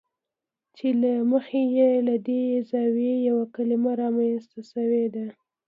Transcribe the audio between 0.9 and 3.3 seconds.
له مخې یې له دې زاویې